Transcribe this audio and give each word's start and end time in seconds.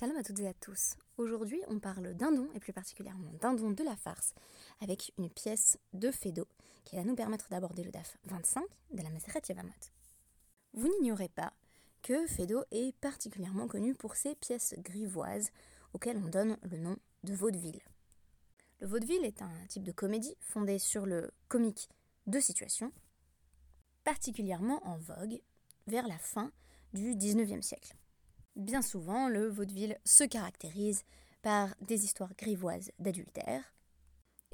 Shalom 0.00 0.16
à 0.16 0.22
toutes 0.22 0.40
et 0.40 0.48
à 0.48 0.54
tous. 0.54 0.96
Aujourd'hui, 1.18 1.60
on 1.68 1.78
parle 1.78 2.14
dindon 2.14 2.48
et 2.54 2.58
plus 2.58 2.72
particulièrement 2.72 3.30
dindon 3.38 3.70
de 3.70 3.84
la 3.84 3.96
farce 3.96 4.32
avec 4.80 5.12
une 5.18 5.28
pièce 5.28 5.76
de 5.92 6.10
Fédo 6.10 6.48
qui 6.86 6.96
va 6.96 7.04
nous 7.04 7.14
permettre 7.14 7.50
d'aborder 7.50 7.84
le 7.84 7.90
DAF 7.90 8.16
25 8.24 8.64
de 8.94 9.02
la 9.02 9.10
Maseret 9.10 9.42
Yevamot. 9.46 9.68
Vous 10.72 10.88
n'ignorez 10.88 11.28
pas 11.28 11.52
que 12.00 12.26
Fédo 12.28 12.64
est 12.70 12.96
particulièrement 12.96 13.68
connu 13.68 13.94
pour 13.94 14.16
ses 14.16 14.34
pièces 14.36 14.74
grivoises 14.78 15.50
auxquelles 15.92 16.16
on 16.16 16.30
donne 16.30 16.56
le 16.62 16.78
nom 16.78 16.96
de 17.24 17.34
vaudeville. 17.34 17.82
Le 18.80 18.86
vaudeville 18.86 19.26
est 19.26 19.42
un 19.42 19.66
type 19.68 19.84
de 19.84 19.92
comédie 19.92 20.34
fondé 20.40 20.78
sur 20.78 21.04
le 21.04 21.30
comique 21.48 21.90
de 22.26 22.40
situation, 22.40 22.90
particulièrement 24.04 24.82
en 24.86 24.96
vogue 24.96 25.42
vers 25.88 26.08
la 26.08 26.16
fin 26.16 26.52
du 26.94 27.14
19e 27.14 27.60
siècle. 27.60 27.94
Bien 28.60 28.82
souvent, 28.82 29.28
le 29.28 29.48
vaudeville 29.48 29.96
se 30.04 30.22
caractérise 30.22 31.04
par 31.40 31.74
des 31.80 32.04
histoires 32.04 32.34
grivoises 32.34 32.92
d'adultère 32.98 33.74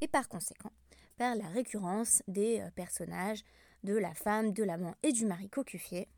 et 0.00 0.06
par 0.06 0.28
conséquent 0.28 0.70
par 1.16 1.34
la 1.34 1.48
récurrence 1.48 2.22
des 2.28 2.60
euh, 2.60 2.70
personnages 2.70 3.42
de 3.82 3.94
la 3.94 4.14
femme, 4.14 4.52
de 4.52 4.62
l'amant 4.62 4.94
et 5.02 5.10
du 5.10 5.26
mari 5.26 5.50
cocufié 5.50 6.08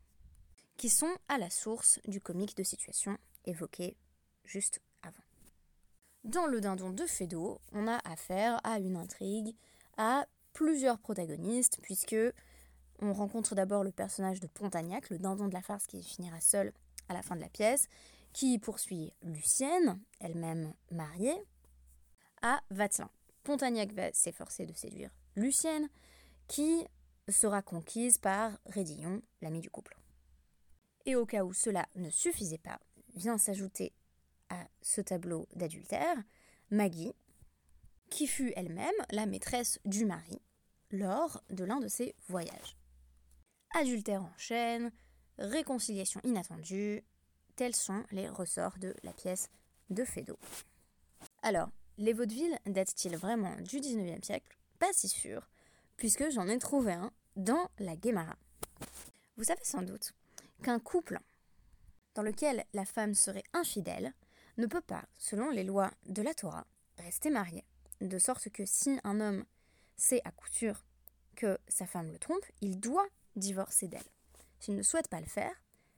qui 0.77 0.87
sont 0.87 1.11
à 1.29 1.39
la 1.39 1.49
source 1.49 1.99
du 2.07 2.21
comique 2.21 2.55
de 2.55 2.61
situation 2.61 3.17
évoqué 3.45 3.97
juste 4.43 4.81
avant. 5.01 5.23
Dans 6.23 6.45
le 6.45 6.61
dindon 6.61 6.91
de 6.91 7.07
Fédo, 7.07 7.59
on 7.71 7.87
a 7.87 7.97
affaire 8.07 8.59
à 8.63 8.77
une 8.77 8.97
intrigue, 8.97 9.55
à 9.97 10.27
plusieurs 10.53 10.99
protagonistes, 10.99 11.79
puisque 11.81 12.15
on 13.01 13.13
rencontre 13.13 13.55
d'abord 13.55 13.83
le 13.83 13.91
personnage 13.91 14.41
de 14.41 14.47
Pontagnac, 14.47 15.09
le 15.09 15.17
dindon 15.17 15.47
de 15.47 15.53
la 15.53 15.63
farce 15.63 15.87
qui 15.87 16.03
finira 16.03 16.39
seul 16.39 16.71
à 17.09 17.13
la 17.13 17.21
fin 17.21 17.35
de 17.35 17.41
la 17.41 17.49
pièce, 17.49 17.87
qui 18.33 18.57
poursuit 18.59 19.11
Lucienne, 19.21 19.99
elle-même 20.19 20.73
mariée, 20.91 21.37
à 22.41 22.61
Vatelin. 22.69 23.09
Pontagnac 23.43 23.91
va 23.91 24.13
s'efforcer 24.13 24.65
de 24.65 24.73
séduire 24.73 25.11
Lucienne, 25.35 25.89
qui 26.47 26.85
sera 27.27 27.61
conquise 27.61 28.17
par 28.17 28.57
Rédillon, 28.65 29.21
l'ami 29.41 29.59
du 29.61 29.69
couple. 29.69 29.97
Et 31.05 31.15
au 31.15 31.25
cas 31.25 31.43
où 31.43 31.53
cela 31.53 31.87
ne 31.95 32.09
suffisait 32.09 32.57
pas, 32.57 32.79
vient 33.15 33.37
s'ajouter 33.37 33.93
à 34.49 34.67
ce 34.81 35.01
tableau 35.01 35.47
d'adultère 35.55 36.17
Maggie, 36.71 37.13
qui 38.09 38.27
fut 38.27 38.53
elle-même 38.55 38.95
la 39.11 39.25
maîtresse 39.25 39.79
du 39.85 40.05
mari 40.05 40.41
lors 40.91 41.43
de 41.49 41.63
l'un 41.63 41.79
de 41.79 41.87
ses 41.87 42.15
voyages. 42.27 42.77
Adultère 43.75 44.23
en 44.23 44.33
chaîne, 44.37 44.91
réconciliation 45.39 46.21
inattendue, 46.23 47.03
tels 47.55 47.75
sont 47.75 48.03
les 48.11 48.29
ressorts 48.29 48.77
de 48.77 48.95
la 49.03 49.13
pièce 49.13 49.49
de 49.89 50.03
Fédo. 50.03 50.37
Alors, 51.41 51.69
les 51.97 52.13
vaudevilles 52.13 52.57
datent-ils 52.65 53.17
vraiment 53.17 53.55
du 53.61 53.79
19e 53.79 54.23
siècle? 54.23 54.57
Pas 54.77 54.93
si 54.93 55.09
sûr, 55.09 55.49
puisque 55.97 56.29
j'en 56.29 56.47
ai 56.47 56.57
trouvé 56.57 56.93
un 56.93 57.11
dans 57.35 57.69
la 57.79 57.95
Guémara. 57.95 58.35
Vous 59.37 59.45
savez 59.45 59.63
sans 59.63 59.81
doute 59.81 60.13
qu'un 60.63 60.79
couple 60.79 61.19
dans 62.15 62.23
lequel 62.23 62.65
la 62.73 62.85
femme 62.85 63.13
serait 63.13 63.43
infidèle 63.53 64.13
ne 64.57 64.65
peut 64.65 64.81
pas, 64.81 65.05
selon 65.17 65.49
les 65.49 65.63
lois 65.63 65.91
de 66.05 66.21
la 66.21 66.33
Torah, 66.33 66.67
rester 66.97 67.29
marié. 67.29 67.63
De 68.01 68.17
sorte 68.17 68.49
que 68.49 68.65
si 68.65 68.99
un 69.03 69.19
homme 69.19 69.45
sait 69.95 70.21
à 70.25 70.31
coup 70.31 70.47
sûr 70.49 70.85
que 71.35 71.57
sa 71.67 71.85
femme 71.85 72.11
le 72.11 72.19
trompe, 72.19 72.45
il 72.61 72.79
doit 72.79 73.07
divorcer 73.35 73.87
d'elle. 73.87 74.01
S'il 74.59 74.75
ne 74.75 74.83
souhaite 74.83 75.07
pas 75.07 75.19
le 75.19 75.25
faire, 75.25 75.53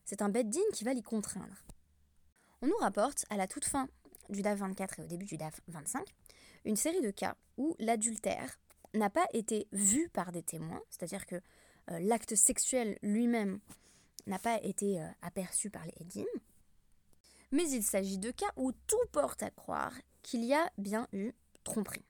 c'est 0.05 0.21
un 0.21 0.29
bed 0.29 0.53
qui 0.73 0.83
va 0.83 0.93
l'y 0.93 1.01
contraindre. 1.01 1.63
On 2.61 2.67
nous 2.67 2.77
rapporte, 2.77 3.25
à 3.29 3.37
la 3.37 3.47
toute 3.47 3.65
fin 3.65 3.87
du 4.29 4.41
DAF 4.41 4.59
24 4.59 4.99
et 4.99 5.03
au 5.03 5.07
début 5.07 5.25
du 5.25 5.37
DAF 5.37 5.61
25, 5.67 6.05
une 6.65 6.75
série 6.75 7.01
de 7.01 7.11
cas 7.11 7.35
où 7.57 7.75
l'adultère 7.79 8.59
n'a 8.93 9.09
pas 9.09 9.25
été 9.33 9.67
vu 9.71 10.09
par 10.09 10.31
des 10.31 10.43
témoins, 10.43 10.81
c'est-à-dire 10.89 11.25
que 11.25 11.35
euh, 11.35 11.99
l'acte 11.99 12.35
sexuel 12.35 12.97
lui-même 13.01 13.59
n'a 14.27 14.39
pas 14.39 14.61
été 14.63 15.01
euh, 15.01 15.07
aperçu 15.21 15.69
par 15.69 15.85
les 15.85 15.93
Edim, 15.99 16.25
mais 17.51 17.69
il 17.69 17.83
s'agit 17.83 18.17
de 18.17 18.31
cas 18.31 18.51
où 18.55 18.71
tout 18.87 18.97
porte 19.11 19.43
à 19.43 19.49
croire 19.49 19.93
qu'il 20.21 20.43
y 20.43 20.53
a 20.53 20.71
bien 20.77 21.07
eu 21.13 21.31
tromperie. 21.63 22.05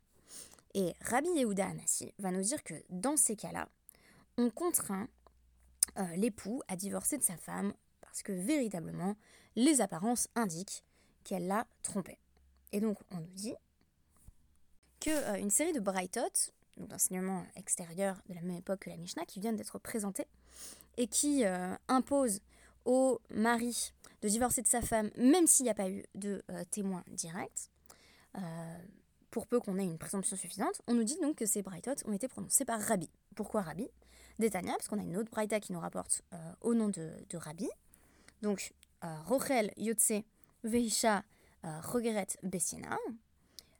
Et 0.73 0.93
Rabbi 1.01 1.29
Yehuda 1.29 1.67
Anassi 1.67 2.13
va 2.19 2.31
nous 2.31 2.41
dire 2.41 2.63
que 2.63 2.75
dans 2.89 3.17
ces 3.17 3.35
cas-là, 3.35 3.67
on 4.37 4.49
contraint 4.49 5.07
euh, 5.97 6.15
l'époux 6.15 6.61
a 6.67 6.75
divorcé 6.75 7.17
de 7.17 7.23
sa 7.23 7.37
femme 7.37 7.73
parce 8.01 8.23
que 8.23 8.31
véritablement, 8.31 9.15
les 9.55 9.81
apparences 9.81 10.27
indiquent 10.35 10.83
qu'elle 11.23 11.47
l'a 11.47 11.67
trompé. 11.83 12.17
Et 12.71 12.79
donc, 12.79 12.97
on 13.11 13.17
nous 13.17 13.33
dit 13.33 13.53
qu'une 14.99 15.13
euh, 15.13 15.49
série 15.49 15.73
de 15.73 15.79
Brightot, 15.79 16.51
donc 16.77 16.87
d'enseignements 16.87 17.45
extérieurs 17.55 18.21
de 18.29 18.33
la 18.33 18.41
même 18.41 18.57
époque 18.57 18.81
que 18.81 18.89
la 18.89 18.97
Mishnah, 18.97 19.25
qui 19.25 19.39
viennent 19.39 19.55
d'être 19.55 19.79
présentés 19.79 20.27
et 20.97 21.07
qui 21.07 21.45
euh, 21.45 21.75
imposent 21.87 22.41
au 22.85 23.19
mari 23.29 23.93
de 24.21 24.29
divorcer 24.29 24.61
de 24.61 24.67
sa 24.67 24.81
femme, 24.81 25.09
même 25.17 25.47
s'il 25.47 25.65
n'y 25.65 25.69
a 25.69 25.75
pas 25.75 25.89
eu 25.89 26.03
de 26.15 26.43
témoin 26.69 27.03
direct, 27.07 27.69
pour 29.31 29.47
peu 29.47 29.59
qu'on 29.59 29.79
ait 29.79 29.85
une 29.85 29.97
présomption 29.97 30.35
suffisante, 30.35 30.81
on 30.87 30.93
nous 30.93 31.05
dit 31.05 31.17
donc 31.21 31.37
que 31.37 31.45
ces 31.45 31.61
Brightot 31.63 31.95
ont 32.05 32.13
été 32.13 32.27
prononcés 32.27 32.65
par 32.65 32.79
Rabbi. 32.79 33.09
Pourquoi 33.35 33.61
Rabbi 33.61 33.89
d'Etania, 34.39 34.73
parce 34.73 34.87
qu'on 34.87 34.99
a 34.99 35.03
une 35.03 35.17
autre 35.17 35.31
braïta 35.31 35.59
qui 35.59 35.71
nous 35.71 35.79
rapporte 35.79 36.23
euh, 36.33 36.37
au 36.61 36.73
nom 36.73 36.89
de, 36.89 37.11
Rabbi. 37.33 37.69
Donc, 38.41 38.73
euh, 39.03 39.21
Rochel 39.23 39.71
Yotse 39.77 40.23
Veisha 40.63 41.23
euh, 41.63 41.79
Rogeret 41.81 42.27
Bessina. 42.43 42.97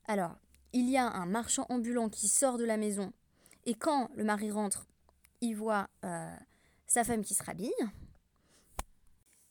Alors, 0.05 0.35
il 0.73 0.89
y 0.89 0.97
a 0.97 1.07
un 1.07 1.25
marchand 1.25 1.65
ambulant 1.69 2.09
qui 2.09 2.27
sort 2.27 2.57
de 2.57 2.63
la 2.63 2.77
maison, 2.77 3.11
et 3.65 3.73
quand 3.73 4.09
le 4.15 4.23
mari 4.23 4.51
rentre, 4.51 4.87
il 5.41 5.55
voit 5.55 5.89
sa 6.87 7.03
femme 7.03 7.23
qui 7.23 7.33
se 7.33 7.43
rhabille. 7.43 7.73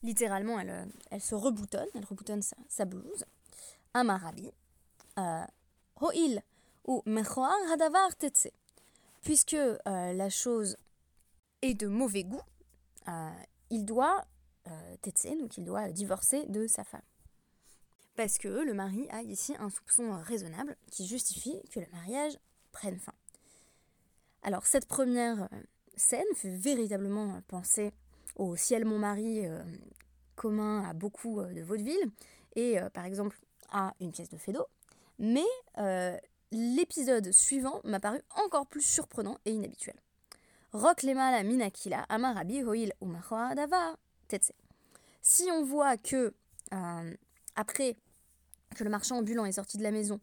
Littéralement, 0.03 0.59
elle, 0.59 1.21
se 1.21 1.35
reboutonne, 1.35 1.89
elle 1.95 2.05
reboutonne 2.05 2.43
sa, 2.69 2.85
blouse. 2.85 3.25
Amarabi. 3.93 4.51
Ho'il 6.01 6.43
ou 6.87 7.03
Mechoar 7.07 7.57
Hadavar 7.73 8.17
Tetse. 8.17 8.49
Puisque 9.23 9.57
la 9.85 10.31
chose 10.31 10.77
et 11.63 11.75
de 11.75 11.87
mauvais 11.87 12.25
goût, 12.25 12.41
euh, 13.09 13.31
il 13.71 13.85
doit 13.85 14.25
euh, 14.69 14.97
donc 15.39 15.57
il 15.57 15.65
doit 15.65 15.91
divorcer 15.91 16.45
de 16.47 16.67
sa 16.67 16.85
femme. 16.85 17.03
Parce 18.17 18.39
que 18.39 18.49
le 18.49 18.75
mari 18.75 19.09
a 19.11 19.23
ici 19.23 19.55
un 19.59 19.71
soupçon 19.71 20.13
raisonnable 20.23 20.77
qui 20.91 21.07
justifie 21.07 21.61
que 21.73 21.81
le 21.81 21.87
mariage 21.93 22.39
prenne 22.73 22.99
fin. 22.99 23.15
Alors 24.43 24.67
cette 24.67 24.87
première 24.87 25.43
euh, 25.43 25.63
scène 25.97 26.27
fait 26.35 26.55
véritablement 26.55 27.41
penser 27.49 27.93
au 28.37 28.57
ciel 28.57 28.85
mon 28.85 28.99
mari 28.99 29.45
commun 30.35 30.83
à 30.89 30.95
beaucoup 30.95 31.43
de 31.43 31.61
vaudeville 31.63 32.11
et 32.57 32.79
par 32.95 33.05
exemple 33.05 33.39
à 33.71 33.93
une 34.01 34.13
pièce 34.13 34.31
de 34.31 34.39
Fédo. 34.39 34.67
Mais 35.21 35.45
l'épisode 36.51 37.31
suivant 37.31 37.81
m'a 37.85 38.01
paru 38.01 38.21
encore 38.37 38.67
plus 38.67 38.83
surprenant 38.83 39.39
et 39.45 39.53
inhabituel. 39.53 39.95
Minakila, 40.73 42.03
Amarabi 42.09 42.63
Hoil 42.63 42.93
Tetse. 44.29 44.53
Si 45.23 45.51
on 45.51 45.65
voit 45.65 45.97
que, 45.97 46.33
euh, 46.73 47.17
après 47.57 47.97
que 48.77 48.85
le 48.85 48.91
marchand 48.91 49.19
ambulant 49.19 49.45
est 49.45 49.53
sorti 49.53 49.79
de 49.79 49.83
la 49.83 49.91
maison, 49.91 50.21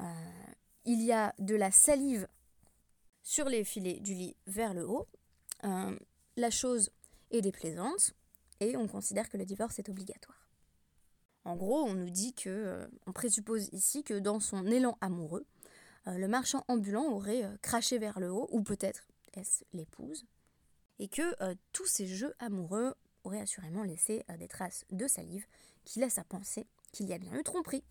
euh, 0.00 0.04
il 0.84 1.02
y 1.02 1.12
a 1.12 1.34
de 1.38 1.54
la 1.54 1.70
salive 1.70 2.26
sur 3.22 3.48
les 3.48 3.64
filets 3.64 4.00
du 4.00 4.14
lit 4.14 4.36
vers 4.46 4.74
le 4.74 4.88
haut, 4.88 5.06
euh, 5.64 5.96
la 6.36 6.50
chose 6.50 6.90
est 7.30 7.42
déplaisante 7.42 8.14
et 8.60 8.76
on 8.76 8.88
considère 8.88 9.28
que 9.28 9.36
le 9.36 9.44
divorce 9.44 9.78
est 9.78 9.88
obligatoire. 9.88 10.43
En 11.44 11.56
gros, 11.56 11.82
on 11.82 11.94
nous 11.94 12.10
dit 12.10 12.34
que, 12.34 12.88
on 13.06 13.12
présuppose 13.12 13.68
ici 13.72 14.02
que 14.02 14.18
dans 14.18 14.40
son 14.40 14.66
élan 14.66 14.96
amoureux, 15.00 15.46
le 16.06 16.26
marchand 16.26 16.64
ambulant 16.68 17.04
aurait 17.04 17.44
craché 17.62 17.98
vers 17.98 18.20
le 18.20 18.30
haut, 18.30 18.48
ou 18.50 18.62
peut-être 18.62 19.06
l'épouse, 19.72 20.26
et 20.98 21.08
que 21.08 21.42
euh, 21.42 21.54
tous 21.72 21.86
ces 21.86 22.06
jeux 22.06 22.34
amoureux 22.38 22.94
auraient 23.24 23.40
assurément 23.40 23.82
laissé 23.82 24.24
euh, 24.30 24.36
des 24.36 24.48
traces 24.48 24.84
de 24.90 25.08
salive 25.08 25.46
qui 25.84 26.00
laissent 26.00 26.18
à 26.18 26.24
penser 26.24 26.66
qu'il 26.92 27.08
y 27.08 27.12
a 27.12 27.18
bien 27.18 27.34
eu 27.34 27.42
tromperie. 27.42 27.84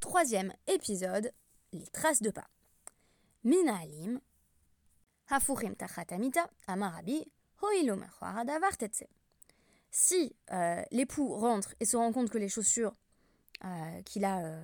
Troisième 0.00 0.52
épisode, 0.66 1.32
les 1.72 1.86
traces 1.88 2.22
de 2.22 2.30
pas. 2.30 2.48
Mina 3.42 3.76
Alim, 3.76 4.20
Hafurim 5.28 5.76
Tachatamita, 5.76 6.48
Amarabi, 6.66 7.24
Si 9.96 10.34
euh, 10.50 10.82
l'époux 10.90 11.36
rentre 11.36 11.72
et 11.78 11.84
se 11.84 11.96
rend 11.96 12.12
compte 12.12 12.28
que 12.28 12.38
les 12.38 12.48
chaussures 12.48 12.96
qu'il 14.04 14.26
a 14.26 14.60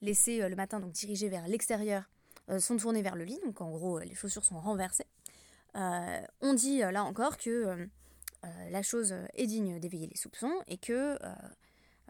laissées 0.00 0.48
le 0.48 0.56
matin, 0.56 0.80
donc 0.80 0.92
dirigées 0.92 1.28
vers 1.28 1.46
l'extérieur, 1.48 2.08
euh, 2.50 2.60
sont 2.60 2.76
tournés 2.76 3.00
vers 3.00 3.16
le 3.16 3.24
lit, 3.24 3.40
donc 3.44 3.60
en 3.62 3.70
gros 3.70 3.98
les 4.00 4.14
chaussures 4.14 4.44
sont 4.44 4.60
renversées. 4.60 5.06
Euh, 5.76 6.20
on 6.42 6.54
dit 6.54 6.82
euh, 6.82 6.90
là 6.90 7.02
encore 7.04 7.38
que 7.38 7.88
la 8.70 8.82
chose 8.82 9.14
est 9.32 9.46
digne 9.46 9.80
d'éveiller 9.80 10.06
les 10.06 10.16
soupçons 10.16 10.52
et 10.66 10.76
que 10.76 11.16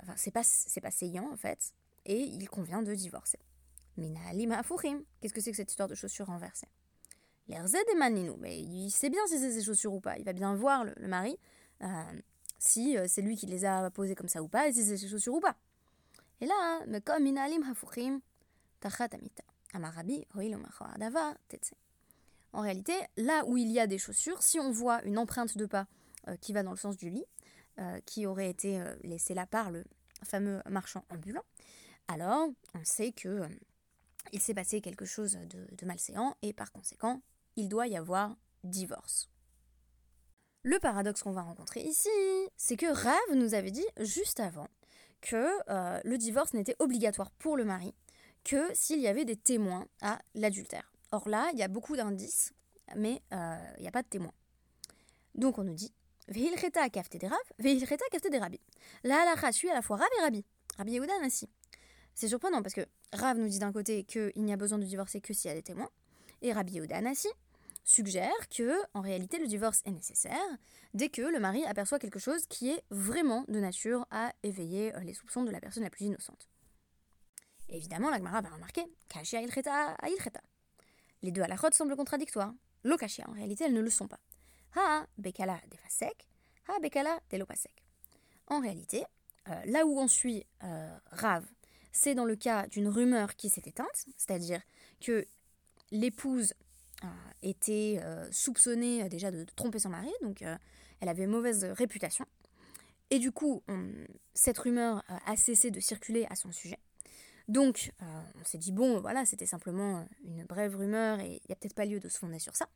enfin 0.03 0.15
c'est 0.17 0.33
pas, 0.33 0.43
pas 0.83 0.91
saillant 0.91 1.31
en 1.33 1.37
fait, 1.37 1.73
et 2.05 2.19
il 2.19 2.49
convient 2.49 2.83
de 2.83 2.93
divorcer. 2.93 3.39
Mina 3.97 4.63
Fourim, 4.65 5.05
qu'est-ce 5.21 5.33
que 5.33 5.41
c'est 5.41 5.53
que 5.53 5.57
cette 5.57 5.71
histoire 5.71 5.89
de 5.89 5.95
chaussures 5.95 6.27
renversées? 6.27 6.67
Mais 7.47 7.57
il 8.59 8.91
sait 8.91 9.11
bien 9.11 9.25
si 9.29 9.39
c'est 9.39 9.53
ses 9.53 9.63
chaussures 9.63 9.93
ou 9.93 10.01
pas, 10.01 10.19
il 10.19 10.25
va 10.25 10.33
bien 10.33 10.55
voir 10.55 10.85
le, 10.85 11.07
mari, 11.07 11.33
euh, 11.33 11.37
si 12.59 12.97
euh, 12.97 13.07
c'est 13.09 13.23
lui 13.23 13.37
qui 13.37 13.47
les 13.47 13.65
a 13.65 13.91
posées 13.91 14.15
comme 14.15 14.29
ça 14.29 14.43
ou 14.43 14.49
pas, 14.49 14.69
et 14.69 14.73
si 14.73 14.85
c'est 14.85 14.97
ses 14.97 15.09
chaussures 15.09 15.35
ou 15.35 15.41
pas. 15.41 15.57
Et 16.41 16.47
là, 16.47 16.81
Amarabi, 19.73 20.27
En 22.53 22.61
réalité, 22.61 22.93
là 23.17 23.45
où 23.47 23.57
il 23.57 23.71
y 23.71 23.81
a 23.81 23.87
des 23.87 23.99
chaussures, 23.99 24.43
si 24.43 24.61
on 24.61 24.71
voit 24.71 25.03
une 25.05 25.19
empreinte 25.19 25.57
de 25.59 25.67
pas 25.67 25.87
euh, 26.29 26.37
qui 26.37 26.53
va 26.53 26.63
dans 26.63 26.71
le 26.71 26.77
sens 26.77 26.97
du 26.97 27.11
lit, 27.11 27.25
qui 28.07 28.25
aurait 28.25 28.51
été 28.51 28.81
laissée 29.03 29.35
là 29.35 29.47
par 29.47 29.73
le 29.73 29.85
fameux 30.23 30.63
marchand 30.71 31.05
ambulant, 31.11 31.43
alors 32.07 32.51
on 32.73 32.85
sait 32.85 33.11
que 33.11 33.49
il 34.33 34.41
s'est 34.41 34.55
passé 34.55 34.81
quelque 34.81 35.07
chose 35.07 35.37
de, 35.51 35.67
de 35.75 35.85
malséant 35.85 36.37
et 36.43 36.53
par 36.53 36.71
conséquent, 36.71 37.21
il 37.57 37.69
doit 37.69 37.89
y 37.89 37.97
avoir 37.97 38.37
divorce. 38.63 39.29
Le 40.67 40.79
paradoxe 40.79 41.23
qu'on 41.23 41.33
va 41.33 41.43
rencontrer 41.43 41.83
ici, 41.83 42.09
c'est 42.57 42.77
que 42.77 42.87
Rav 42.87 43.37
nous 43.37 43.53
avait 43.53 43.71
dit 43.71 43.85
juste 44.01 44.41
avant 44.41 44.67
que 45.21 45.51
euh, 45.69 46.01
le 46.05 46.17
divorce 46.17 46.55
n'était 46.55 46.75
obligatoire 46.79 47.31
pour 47.33 47.59
le 47.59 47.67
mari 47.67 47.95
que 48.45 48.71
s'il 48.73 48.99
y 48.99 49.07
avait 49.07 49.27
des 49.27 49.37
témoins 49.37 49.87
à 50.01 50.19
l'adultère. 50.35 50.91
Or 51.13 51.29
là, 51.29 51.51
il 51.53 51.59
y 51.59 51.63
a 51.63 51.69
beaucoup 51.69 51.97
d'indices, 51.97 52.55
mais 52.97 53.21
euh, 53.35 53.57
il 53.77 53.83
n'y 53.83 53.89
a 53.89 53.91
pas 53.91 54.03
de 54.03 54.09
témoins. 54.09 54.33
Donc 55.35 55.59
on 55.59 55.65
nous 55.65 55.75
dit 55.75 55.93
Vehilcheta 56.29 56.89
kafte 56.89 57.19
de 57.19 57.27
Rav, 57.27 57.39
Vehilcheta 57.59 58.07
kafte 58.11 58.33
de 58.33 58.39
Rabbi. 58.39 58.59
La 59.03 59.21
halacha 59.21 59.53
suit 59.53 59.69
à 59.69 59.75
la 59.75 59.83
fois 59.83 59.99
Rav 59.99 60.09
et 60.19 60.23
Rabbi. 60.23 60.47
Rabbi 60.79 60.93
Yehuda 60.93 61.13
ainsi. 61.23 61.47
C'est 62.15 62.29
surprenant 62.29 62.63
parce 62.63 62.75
que 62.75 62.87
Rav 63.13 63.37
nous 63.37 63.49
dit 63.49 63.59
d'un 63.59 63.73
côté 63.73 64.05
qu'il 64.05 64.33
n'y 64.43 64.53
a 64.55 64.57
besoin 64.57 64.79
de 64.79 64.85
divorcer 64.85 65.21
que 65.21 65.35
s'il 65.35 65.51
y 65.51 65.53
a 65.53 65.55
des 65.55 65.63
témoins, 65.63 65.91
et 66.41 66.55
Rabbi 66.55 66.73
Yehuda 66.73 66.97
Anassi 66.97 67.29
suggère 67.85 68.49
que, 68.49 68.75
en 68.95 69.01
réalité, 69.01 69.39
le 69.39 69.47
divorce 69.47 69.83
est 69.85 69.91
nécessaire 69.91 70.41
dès 70.95 71.09
que 71.09 71.23
le 71.23 71.39
mari 71.39 71.65
aperçoit 71.65 71.99
quelque 71.99 72.19
chose 72.19 72.47
qui 72.47 72.71
est 72.71 72.83
vraiment 72.91 73.45
de 73.49 73.61
nature 73.61 74.07
à 74.11 74.33
éveiller 74.43 74.95
euh, 74.95 75.01
les 75.01 75.15
soupçons 75.15 75.45
de 75.45 75.51
la 75.51 75.61
personne 75.61 75.83
la 75.83 75.91
plus 75.91 76.07
innocente. 76.07 76.49
évidemment, 77.69 78.11
la 78.11 78.19
Gemara 78.19 78.41
va 78.41 78.51
remarquer 78.51 78.85
Kashia 79.09 79.43
ilcheta 79.43 79.97
ilcheta. 80.03 80.41
Les 81.23 81.31
deux 81.31 81.43
halakhot 81.43 81.73
semblent 81.73 81.97
contradictoires. 81.97 82.55
Lokashia, 82.85 83.29
en 83.29 83.33
réalité, 83.33 83.65
elles 83.65 83.73
ne 83.73 83.81
le 83.81 83.91
sont 83.91 84.09
pas. 84.09 84.21
Ha 84.77 85.07
bekala 85.19 85.61
defasek, 85.71 86.29
ha 86.69 86.79
bekala 86.81 87.21
delopasek. 87.31 87.85
En 88.49 88.61
réalité, 88.61 89.05
euh, 89.49 89.65
là 89.67 89.87
où 89.87 89.99
on 89.99 90.09
suit 90.09 90.45
euh, 90.65 90.99
Rav 91.07 91.47
c'est 91.95 92.15
dans 92.15 92.25
le 92.25 92.37
cas 92.37 92.67
d'une 92.67 92.89
rumeur 92.89 93.37
qui 93.37 93.49
s'est 93.49 93.63
éteinte, 93.65 94.07
c'est-à-dire 94.17 94.61
que 95.01 95.25
l'épouse 95.93 96.53
était 97.43 98.01
euh, 98.03 98.27
soupçonnée 98.31 99.05
euh, 99.05 99.09
déjà 99.09 99.31
de, 99.31 99.45
tromper 99.57 99.79
son 99.79 99.91
mari, 99.91 100.11
donc 100.23 100.43
elle 101.01 101.09
avait 101.09 101.27
mauvaise 101.27 101.65
réputation. 101.65 102.25
Et 103.11 103.19
du 103.19 103.31
coup, 103.33 103.63
cette 104.33 104.59
rumeur 104.59 105.05
a 105.27 105.37
cessé 105.37 105.71
de 105.71 105.79
circuler 105.79 106.27
à 106.31 106.35
son 106.35 106.51
sujet. 106.51 106.79
Donc, 107.49 107.93
on 108.01 108.45
s'est 108.45 108.57
dit, 108.59 108.73
bon, 108.73 108.99
voilà, 109.01 109.27
c'était 109.27 109.47
simplement 109.47 110.09
une 110.25 110.45
brève 110.45 110.75
rumeur 110.75 111.21
et 111.21 111.27
il 111.27 111.47
n'y 111.49 111.53
a 111.53 111.57
peut-être 111.57 111.75
pas 111.75 111.85
lieu 111.85 112.01
de 112.01 112.09
se 112.09 112.19
fonder 112.19 112.39
sur 112.39 112.57
ça. 112.57 112.67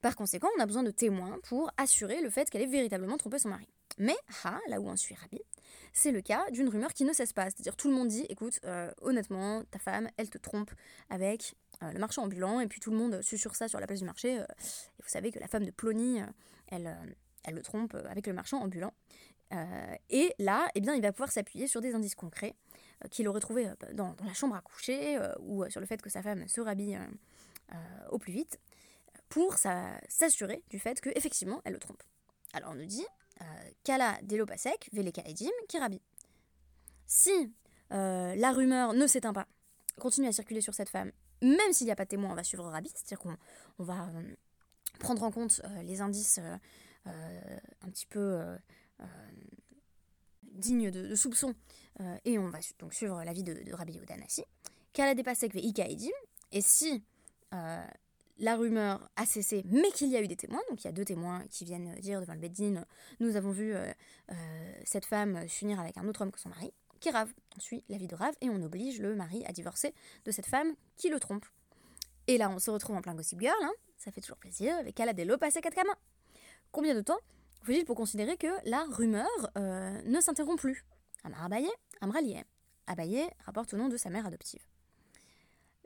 Par 0.00 0.14
conséquent, 0.14 0.48
on 0.56 0.62
a 0.62 0.66
besoin 0.66 0.84
de 0.84 0.92
témoins 0.92 1.38
pour 1.42 1.70
assurer 1.76 2.22
le 2.22 2.30
fait 2.30 2.48
qu'elle 2.48 2.62
ait 2.62 2.66
véritablement 2.66 3.18
trompé 3.18 3.40
son 3.40 3.48
mari. 3.48 3.68
Mais, 3.98 4.16
ha, 4.44 4.58
là 4.68 4.80
où 4.80 4.88
on 4.88 4.96
suit 4.96 5.14
Rabbi, 5.14 5.40
c'est 5.92 6.12
le 6.12 6.20
cas 6.20 6.48
d'une 6.50 6.68
rumeur 6.68 6.92
qui 6.94 7.04
ne 7.04 7.12
cesse 7.12 7.32
pas. 7.32 7.44
C'est-à-dire 7.44 7.76
tout 7.76 7.88
le 7.88 7.94
monde 7.94 8.08
dit, 8.08 8.24
écoute, 8.28 8.60
euh, 8.64 8.90
honnêtement, 9.02 9.62
ta 9.70 9.78
femme, 9.78 10.08
elle 10.16 10.30
te 10.30 10.38
trompe 10.38 10.70
avec 11.10 11.54
euh, 11.82 11.92
le 11.92 11.98
marchand 11.98 12.22
ambulant, 12.22 12.60
et 12.60 12.68
puis 12.68 12.80
tout 12.80 12.90
le 12.90 12.96
monde 12.96 13.20
sur 13.22 13.56
ça 13.56 13.68
sur 13.68 13.80
la 13.80 13.86
place 13.86 13.98
du 13.98 14.04
marché. 14.04 14.38
Euh, 14.38 14.44
et 14.44 15.02
vous 15.02 15.08
savez 15.08 15.32
que 15.32 15.38
la 15.38 15.48
femme 15.48 15.64
de 15.64 15.70
Plony, 15.70 16.20
elle, 16.68 16.96
elle 17.44 17.54
le 17.54 17.62
trompe 17.62 17.94
avec 18.08 18.26
le 18.26 18.32
marchand 18.32 18.60
ambulant. 18.60 18.92
et 20.10 20.34
là, 20.38 20.68
eh 20.74 20.80
bien, 20.80 20.94
il 20.94 21.02
va 21.02 21.12
pouvoir 21.12 21.32
s'appuyer 21.32 21.66
sur 21.66 21.80
des 21.80 21.94
indices 21.94 22.14
concrets 22.14 22.54
qu'il 23.10 23.28
aurait 23.28 23.40
trouvés 23.40 23.70
dans, 23.94 24.14
dans, 24.14 24.24
la 24.24 24.34
chambre 24.34 24.54
à 24.54 24.60
coucher, 24.60 25.18
ou 25.40 25.68
sur 25.70 25.80
le 25.80 25.86
fait 25.86 26.02
que 26.02 26.10
sa 26.10 26.22
femme 26.22 26.46
se 26.48 26.60
rhabille 26.60 26.98
au 28.10 28.18
plus 28.18 28.32
vite, 28.32 28.60
pour 29.28 29.56
s'assurer 29.56 30.62
du 30.68 30.78
fait 30.78 31.00
qu'effectivement, 31.00 31.60
elle 31.64 31.74
le 31.74 31.78
trompe. 31.78 32.02
Alors 32.52 32.72
on 32.72 32.74
nous 32.74 32.86
dit, 32.86 33.06
Kala 33.84 34.18
Delopasek, 34.22 34.88
Velekaedim, 34.92 35.50
Kirabi. 35.68 36.00
Si 37.08 37.30
euh, 37.92 38.34
la 38.36 38.52
rumeur 38.52 38.92
ne 38.92 39.06
s'éteint 39.06 39.32
pas, 39.32 39.48
continue 39.98 40.28
à 40.28 40.32
circuler 40.32 40.60
sur 40.60 40.74
cette 40.74 40.90
femme, 40.90 41.10
même 41.40 41.72
s'il 41.72 41.86
n'y 41.86 41.90
a 41.90 41.96
pas 41.96 42.04
de 42.04 42.10
témoin, 42.10 42.30
on 42.30 42.34
va 42.34 42.44
suivre 42.44 42.64
Rabbi, 42.64 42.90
c'est-à-dire 42.90 43.18
qu'on 43.18 43.36
on 43.78 43.84
va 43.84 44.08
euh, 44.08 44.34
prendre 44.98 45.22
en 45.22 45.30
compte 45.30 45.62
euh, 45.64 45.82
les 45.82 46.00
indices 46.00 46.38
un 47.06 47.90
petit 47.90 48.06
peu 48.06 48.38
dignes 50.42 50.90
de, 50.90 51.14
soupçon, 51.14 51.54
et 52.26 52.38
on 52.38 52.50
va 52.50 52.58
donc 52.78 52.92
suivre 52.92 53.24
l'avis 53.24 53.42
de, 53.42 53.54
de 53.54 53.72
Rabbi 53.72 53.94
Yodanasi. 53.94 54.44
Kala 54.92 55.14
Depasek, 55.14 55.54
Veikaedim, 55.54 56.12
et 56.52 56.60
si 56.60 57.02
la 58.38 58.56
rumeur 58.56 59.08
a 59.16 59.26
cessé, 59.26 59.64
mais 59.66 59.90
qu'il 59.90 60.08
y 60.08 60.16
a 60.16 60.22
eu 60.22 60.28
des 60.28 60.36
témoins. 60.36 60.60
Donc 60.70 60.82
il 60.82 60.86
y 60.86 60.88
a 60.88 60.92
deux 60.92 61.04
témoins 61.04 61.44
qui 61.50 61.64
viennent 61.64 61.94
dire 62.00 62.20
devant 62.20 62.34
le 62.34 62.40
Beddin 62.40 62.84
Nous 63.20 63.36
avons 63.36 63.50
vu 63.50 63.74
euh, 63.74 63.90
euh, 64.30 64.72
cette 64.84 65.04
femme 65.04 65.46
s'unir 65.48 65.80
avec 65.80 65.96
un 65.98 66.06
autre 66.06 66.22
homme 66.22 66.30
que 66.30 66.40
son 66.40 66.48
mari, 66.48 66.72
qui 67.00 67.10
Rave. 67.10 67.32
On 67.56 67.60
suit 67.60 67.84
la 67.88 67.98
vie 67.98 68.06
de 68.06 68.14
Rave 68.14 68.34
et 68.40 68.48
on 68.48 68.62
oblige 68.62 69.00
le 69.00 69.14
mari 69.14 69.44
à 69.46 69.52
divorcer 69.52 69.94
de 70.24 70.30
cette 70.30 70.46
femme 70.46 70.74
qui 70.96 71.08
le 71.08 71.18
trompe. 71.18 71.46
Et 72.26 72.38
là, 72.38 72.50
on 72.50 72.58
se 72.58 72.70
retrouve 72.70 72.96
en 72.96 73.02
plein 73.02 73.14
Gossip 73.14 73.40
Girl, 73.40 73.56
hein. 73.62 73.72
ça 73.96 74.12
fait 74.12 74.20
toujours 74.20 74.36
plaisir, 74.36 74.76
avec 74.76 75.00
Aladello 75.00 75.38
passé 75.38 75.60
quatre 75.60 75.74
camins. 75.74 75.96
Combien 76.72 76.94
de 76.94 77.00
temps 77.00 77.18
faut-il 77.62 77.84
pour 77.84 77.96
considérer 77.96 78.36
que 78.36 78.46
la 78.68 78.84
rumeur 78.90 79.26
euh, 79.56 80.00
ne 80.04 80.20
s'interrompt 80.20 80.60
plus? 80.60 80.84
Amar 81.24 81.44
Abaye, 81.44 81.68
Amralié. 82.00 82.44
Abaye 82.86 83.28
rapporte 83.44 83.74
au 83.74 83.76
nom 83.76 83.88
de 83.88 83.96
sa 83.96 84.10
mère 84.10 84.26
adoptive. 84.26 84.62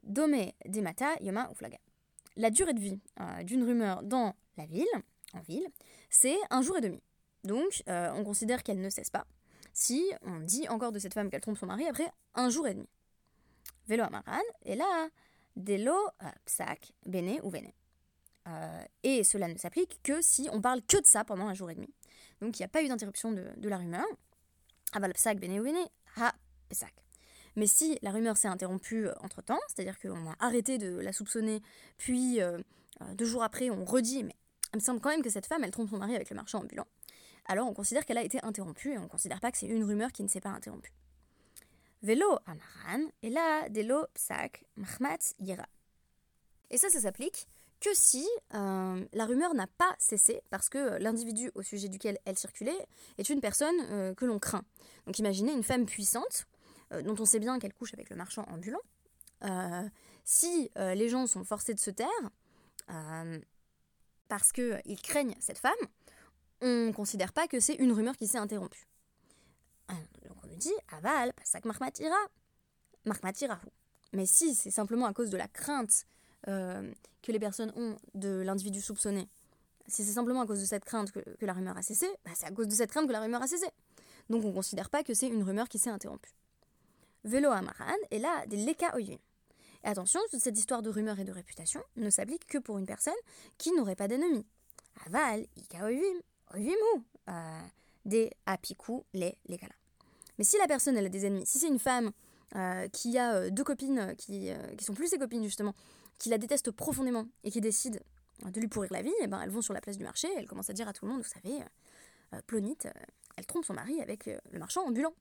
Domé 0.03 0.55
Demata 0.67 1.15
Yoma 1.21 1.49
Uflaga 1.51 1.79
la 2.37 2.51
durée 2.51 2.75
de 2.75 2.81
vie 2.81 3.01
euh, 3.21 3.43
d'une 3.43 3.63
rumeur 3.65 4.03
dans 4.03 4.35
la 4.57 4.67
ville, 4.67 4.87
en 5.35 5.41
ville, 5.41 5.67
c'est 6.11 6.37
un 6.51 6.63
jour 6.63 6.77
et 6.77 6.81
demi. 6.81 7.01
Donc, 7.45 7.83
euh, 7.89 8.13
on 8.15 8.25
considère 8.25 8.63
qu'elle 8.63 8.81
ne 8.81 8.91
cesse 8.91 9.11
pas 9.11 9.27
si 9.73 10.13
on 10.23 10.41
dit 10.41 10.69
encore 10.69 10.93
de 10.93 10.99
cette 10.99 11.15
femme 11.15 11.31
qu'elle 11.31 11.41
trompe 11.41 11.57
son 11.57 11.67
mari 11.67 11.87
après 11.87 12.11
un 12.35 12.51
jour 12.51 12.67
et 12.69 12.75
demi. 12.75 12.89
Vélo 13.89 14.05
amaran, 14.05 14.43
et 14.65 14.75
là, 14.75 15.09
delo 15.57 15.97
euh, 16.23 16.27
psak, 16.45 16.93
bene 17.07 17.41
ou 17.43 17.51
vene. 17.51 17.73
et 19.03 19.25
cela 19.25 19.49
ne 19.49 19.57
s'applique 19.57 20.01
que 20.03 20.21
si 20.21 20.49
on 20.53 20.61
parle 20.61 20.83
que 20.83 21.01
de 21.01 21.07
ça 21.07 21.25
pendant 21.25 21.47
un 21.47 21.55
jour 21.55 21.71
et 21.71 21.75
demi. 21.75 21.89
Donc, 22.41 22.59
il 22.59 22.63
n'y 22.63 22.67
a 22.67 22.69
pas 22.69 22.83
eu 22.83 22.89
d'interruption 22.89 23.33
de, 23.33 23.69
la 23.69 23.79
rumeur. 23.79 24.07
Aval 24.93 25.15
psak, 25.15 25.39
bene 25.39 25.59
ou 25.59 25.65
vene, 25.65 25.87
ha 26.17 26.35
psak. 26.69 26.93
Mais 27.57 27.67
si 27.67 27.99
la 28.03 28.11
rumeur 28.11 28.37
s'est 28.37 28.49
interrompue 28.49 29.07
euh, 29.07 29.15
entre-temps, 29.21 29.61
c'est-à-dire 29.69 29.99
qu'on 29.99 30.31
a 30.31 30.35
arrêté 30.41 30.79
de 30.79 30.99
la 30.99 31.13
soupçonner, 31.13 31.63
puis 31.99 32.41
euh, 32.41 32.59
euh, 33.03 33.15
deux 33.15 33.27
jours 33.27 33.43
après 33.43 33.71
on 33.71 33.85
redit, 33.85 34.25
mais 34.25 34.35
il 34.73 34.77
me 34.77 34.83
semble 34.83 35.01
quand 35.01 35.11
même 35.11 35.23
que 35.23 35.31
cette 35.31 35.47
femme, 35.47 35.65
elle 35.65 35.71
trompe 35.71 35.91
son 35.91 35.99
mari 35.99 36.15
avec 36.15 36.31
le 36.31 36.37
marchand 36.37 36.61
ambulant, 36.61 36.87
alors 37.47 37.69
on 37.69 37.75
considère 37.75 38.07
qu'elle 38.07 38.19
a 38.19 38.23
été 38.23 38.43
interrompue 38.43 38.93
et 38.93 38.99
on 38.99 39.03
ne 39.03 39.09
considère 39.09 39.41
pas 39.41 39.53
que 39.53 39.59
c'est 39.59 39.67
une 39.67 39.85
rumeur 39.85 40.13
qui 40.13 40.23
ne 40.23 40.29
s'est 40.29 40.41
pas 40.41 40.51
interrompue. 40.51 40.93
Vélo 42.03 42.39
amaran, 42.47 43.09
et 43.23 43.31
là, 43.31 43.69
delo 43.69 44.07
psak, 44.15 44.65
mahmat 44.77 45.35
yira. 45.39 45.67
Et 46.71 46.79
ça, 46.79 46.89
ça 46.89 47.01
s'applique 47.01 47.47
que 47.81 47.95
si 47.95 48.27
la 48.53 49.27
rumeur 49.27 49.55
n'a 49.55 49.67
pas 49.67 49.95
cessé 49.99 50.41
parce 50.51 50.69
que 50.69 50.99
l'individu 50.99 51.51
au 51.55 51.63
sujet 51.63 51.89
duquel 51.89 52.19
elle 52.25 52.39
circulait 52.39 52.87
est 53.19 53.29
une 53.29 53.41
personne 53.41 54.15
que 54.15 54.25
l'on 54.25 54.39
craint. 54.39 54.65
Donc 55.07 55.19
imaginez 55.19 55.53
une 55.53 55.65
femme 55.65 55.85
puissante 55.85 56.47
dont 57.01 57.17
on 57.19 57.25
sait 57.25 57.39
bien 57.39 57.59
qu'elle 57.59 57.73
couche 57.73 57.95
avec 57.95 58.11
le 58.11 58.17
marchand 58.17 58.45
ambulant, 58.51 58.81
euh, 59.45 59.89
si 60.25 60.71
euh, 60.79 60.95
les 60.95 61.09
gens 61.09 61.27
sont 61.27 61.45
forcés 61.45 61.75
de 61.75 61.81
se 61.81 61.91
taire 61.91 62.09
parce 64.29 64.53
qu'ils 64.53 65.01
craignent 65.03 65.35
cette 65.41 65.59
femme, 65.59 65.73
on 66.61 66.87
ne 66.87 66.93
considère 66.93 67.33
pas 67.33 67.47
que 67.49 67.59
c'est 67.59 67.75
une 67.75 67.93
rumeur 67.93 68.17
qui 68.17 68.27
s'est 68.27 68.39
interrompue. 68.39 68.87
Donc 69.89 70.37
on 70.45 70.47
nous 70.47 70.57
dit 70.57 70.73
aval, 70.91 71.33
pasak 71.35 71.65
marmatira, 71.65 72.17
marmatirahu. 73.07 73.69
Mais 74.13 74.27
si 74.27 74.55
c'est 74.55 74.71
simplement 74.71 75.07
à 75.07 75.15
cause 75.15 75.31
de 75.31 75.37
la 75.37 75.49
crainte 75.49 76.07
que 76.45 77.33
les 77.33 77.39
personnes 77.39 77.73
ont 77.77 77.97
de 78.15 78.43
l'individu 78.43 78.81
soupçonné, 78.83 79.29
si 79.87 80.05
c'est 80.05 80.13
simplement 80.13 80.43
à 80.43 80.47
cause 80.47 80.61
de 80.61 80.67
cette 80.67 80.85
crainte 80.85 81.13
que, 81.13 81.21
la 81.41 81.53
rumeur 81.53 81.77
a 81.77 81.83
cessé, 81.83 82.07
bah, 82.25 82.33
c'est 82.35 82.47
à 82.47 82.51
cause 82.51 82.69
de 82.69 82.75
cette 82.75 82.91
crainte 82.91 83.07
que 83.07 83.13
la 83.13 83.21
rumeur 83.21 83.43
a 83.43 83.47
cessé. 83.47 83.67
Donc 84.29 84.45
on 84.45 84.49
ne 84.49 84.55
considère 84.55 84.91
pas 84.91 85.03
que 85.03 85.15
c'est 85.15 85.29
une 85.29 85.43
rumeur 85.43 85.69
qui 85.69 85.79
s'est 85.79 85.91
interrompue. 85.91 86.33
Velo 87.25 87.51
Amaran, 87.51 87.97
et 88.11 88.19
là, 88.19 88.47
des 88.47 88.57
Leka 88.57 88.95
Oyvim. 88.97 89.19
Et 89.85 89.89
attention, 89.89 90.21
toute 90.31 90.41
cette 90.41 90.59
histoire 90.59 90.83
de 90.83 90.91
rumeurs 90.91 91.19
et 91.19 91.25
de 91.25 91.33
réputation 91.33 91.83
ne 91.97 92.11
s'applique 92.11 92.47
que 92.47 92.59
pour 92.59 92.79
une 92.79 92.87
personne 92.87 93.15
qui 93.59 93.73
n'aurait 93.73 93.97
pas 93.97 94.09
d'ennemis. 94.09 94.47
Aval, 95.07 95.47
Ika 95.57 95.87
Oyvim, 95.87 96.21
Oyvimu, 96.55 97.05
euh, 97.29 97.61
des 98.05 98.31
Apiku, 98.47 99.05
les 99.13 99.37
Lekala. 99.49 99.75
Mais 100.39 100.45
si 100.45 100.57
la 100.59 100.67
personne 100.67 100.97
elle 100.97 101.07
a 101.07 101.09
des 101.09 101.27
ennemis, 101.27 101.47
si 101.47 101.59
c'est 101.59 101.69
une 101.69 101.79
femme 101.79 102.13
euh, 102.57 102.89
qui 102.89 103.19
a 103.19 103.35
euh, 103.35 103.51
deux 103.51 103.65
copines 103.65 104.15
qui, 104.17 104.51
qui 104.77 104.85
sont 104.85 104.95
plus 104.95 105.09
ses 105.09 105.19
copines 105.19 105.45
justement, 105.45 105.75
qui 106.19 106.29
la 106.29 106.39
détestent 106.39 106.71
profondément 106.71 107.27
et 107.45 107.51
qui 107.51 107.61
décident 107.61 107.99
de 108.45 108.61
lui 108.61 108.69
pourrir 108.69 108.93
la 108.93 109.03
vie, 109.03 109.11
et 109.11 109.25
eh 109.25 109.27
ben 109.27 109.41
elles 109.41 109.51
vont 109.51 109.63
sur 109.63 109.75
la 109.75 109.81
place 109.81 109.97
du 109.97 110.05
marché, 110.05 110.29
elles 110.37 110.49
commencent 110.49 110.71
à 110.71 110.73
dire 110.73 110.89
à 110.89 110.93
tout 110.93 111.05
le 111.05 111.13
monde, 111.13 111.23
vous 111.23 111.29
savez, 111.29 111.63
Plonite, 112.47 112.89
elle 113.37 113.47
trompe 113.47 113.65
son 113.65 113.75
mari 113.75 114.01
avec 114.01 114.27
le 114.27 114.59
marchand 114.59 114.87
ambulant. 114.87 115.13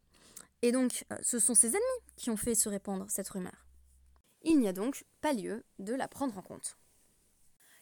Et 0.61 0.71
donc, 0.71 1.05
ce 1.21 1.39
sont 1.39 1.55
ses 1.55 1.69
ennemis 1.69 2.01
qui 2.15 2.29
ont 2.29 2.37
fait 2.37 2.55
se 2.55 2.69
répandre 2.69 3.05
cette 3.09 3.29
rumeur. 3.29 3.65
Il 4.43 4.59
n'y 4.59 4.67
a 4.67 4.73
donc 4.73 5.05
pas 5.21 5.33
lieu 5.33 5.63
de 5.79 5.93
la 5.93 6.07
prendre 6.07 6.37
en 6.37 6.41
compte. 6.41 6.77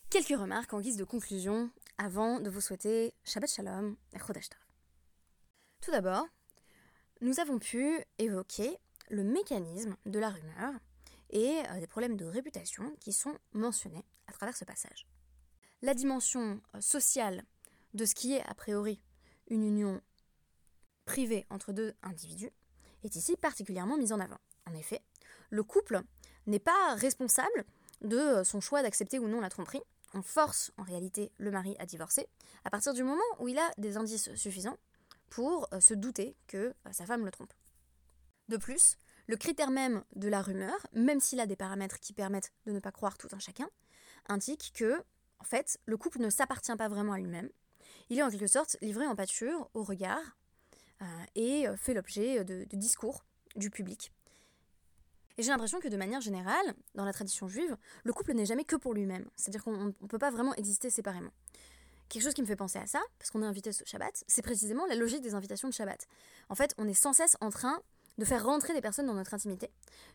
Quelques 0.09 0.39
remarques 0.39 0.74
en 0.74 0.81
guise 0.81 0.98
de 0.98 1.03
conclusion 1.03 1.69
avant 1.98 2.39
de 2.39 2.50
vous 2.50 2.62
souhaiter 2.62 3.13
Shabbat 3.24 3.50
Shalom 3.50 3.95
et 4.13 4.19
Chodesh 4.19 4.50
Tout 5.81 5.91
d'abord, 5.91 6.25
nous 7.21 7.39
avons 7.39 7.59
pu 7.59 8.03
évoquer 8.17 8.77
le 9.09 9.24
mécanisme 9.24 9.95
de 10.05 10.19
la 10.19 10.29
rumeur 10.29 10.74
et 11.29 11.62
euh, 11.69 11.79
des 11.79 11.88
problèmes 11.88 12.17
de 12.17 12.25
réputation 12.25 12.95
qui 13.00 13.13
sont 13.13 13.38
mentionnés 13.53 14.05
à 14.27 14.31
travers 14.31 14.55
ce 14.55 14.65
passage. 14.65 15.07
La 15.81 15.93
dimension 15.93 16.62
euh, 16.75 16.81
sociale 16.81 17.43
de 17.93 18.05
ce 18.05 18.15
qui 18.15 18.33
est 18.33 18.43
a 18.43 18.53
priori 18.53 19.01
une 19.50 19.63
union 19.63 20.01
privée 21.05 21.45
entre 21.50 21.74
deux 21.74 21.93
individus 22.03 22.51
est 23.03 23.15
ici 23.15 23.35
particulièrement 23.37 23.97
mise 23.97 24.13
en 24.13 24.19
avant. 24.19 24.39
En 24.69 24.73
effet, 24.75 25.01
le 25.49 25.63
couple 25.63 26.01
n'est 26.47 26.59
pas 26.59 26.95
responsable 26.95 27.65
de 28.01 28.17
euh, 28.17 28.43
son 28.43 28.61
choix 28.61 28.81
d'accepter 28.81 29.19
ou 29.19 29.27
non 29.27 29.41
la 29.41 29.49
tromperie. 29.49 29.81
On 30.13 30.21
force 30.21 30.71
en 30.77 30.83
réalité 30.83 31.31
le 31.37 31.51
mari 31.51 31.75
à 31.79 31.85
divorcer 31.85 32.27
à 32.65 32.69
partir 32.69 32.93
du 32.93 33.03
moment 33.03 33.21
où 33.39 33.47
il 33.47 33.57
a 33.57 33.71
des 33.77 33.97
indices 33.97 34.33
suffisants 34.35 34.77
pour 35.29 35.67
euh, 35.73 35.79
se 35.79 35.93
douter 35.93 36.35
que 36.47 36.57
euh, 36.57 36.91
sa 36.91 37.05
femme 37.05 37.25
le 37.25 37.31
trompe. 37.31 37.53
De 38.47 38.57
plus, 38.57 38.97
le 39.27 39.37
critère 39.37 39.69
même 39.69 40.03
de 40.15 40.27
la 40.27 40.41
rumeur, 40.41 40.75
même 40.93 41.19
s'il 41.19 41.39
a 41.39 41.45
des 41.45 41.55
paramètres 41.55 41.99
qui 41.99 42.13
permettent 42.13 42.51
de 42.65 42.71
ne 42.71 42.79
pas 42.79 42.91
croire 42.91 43.17
tout 43.17 43.27
un 43.31 43.39
chacun, 43.39 43.69
indique 44.27 44.71
que, 44.73 45.03
en 45.39 45.43
fait, 45.43 45.79
le 45.85 45.97
couple 45.97 46.19
ne 46.19 46.31
s'appartient 46.31 46.75
pas 46.75 46.87
vraiment 46.87 47.13
à 47.13 47.19
lui-même. 47.19 47.49
Il 48.09 48.17
est 48.17 48.23
en 48.23 48.31
quelque 48.31 48.47
sorte 48.47 48.77
livré 48.81 49.05
en 49.05 49.15
pâture 49.15 49.69
au 49.75 49.83
regard 49.83 50.38
et 51.35 51.65
fait 51.77 51.93
l'objet 51.93 52.43
de 52.43 52.65
discours 52.73 53.23
du 53.55 53.69
public 53.69 54.11
et 55.39 55.41
j'ai 55.41 55.51
l'impression 55.51 55.79
que 55.79 55.87
de 55.87 55.95
manière 55.95 56.19
générale, 56.19 56.75
dans 56.95 57.05
la 57.05 57.13
tradition 57.13 57.47
juive, 57.47 57.77
le 58.03 58.11
couple 58.11 58.33
n'est 58.33 58.45
jamais 58.45 58.65
que 58.65 58.75
pour 58.75 58.93
lui-même. 58.93 59.25
C'est-à-dire 59.37 59.63
qu'on 59.63 59.85
ne 59.85 60.07
peut 60.09 60.19
pas 60.19 60.31
vraiment 60.31 60.53
exister 60.55 60.89
séparément. 60.89 61.31
Quelque 62.09 62.23
chose 62.23 62.33
qui 62.33 62.41
me 62.41 62.45
fait 62.45 62.57
penser 62.57 62.77
à 62.77 62.85
ça, 62.87 62.99
parce 63.17 63.31
qu'on 63.31 63.41
est 63.41 63.45
invité 63.45 63.71
ce 63.71 63.85
Shabbat, 63.85 64.25
c'est 64.27 64.41
précisément 64.41 64.85
la 64.87 64.95
logique 64.95 65.21
des 65.21 65.35
invitations 65.35 65.69
de 65.69 65.73
Shabbat. 65.73 66.07
En 66.49 66.55
fait, 66.55 66.75
on 66.77 66.89
est 66.89 66.93
sans 66.93 67.13
cesse 67.13 67.37
en 67.39 67.51
train 67.51 67.81
de 68.17 68.25
faire 68.25 68.43
rentrer 68.43 68.73
des 68.73 68.81
personnes 68.81 69.05
dans 69.05 69.13
notre 69.13 69.33
intimité, 69.33 69.69